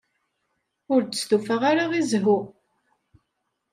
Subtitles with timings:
[0.93, 2.39] Ur d-stufaɣ ara i zzhu.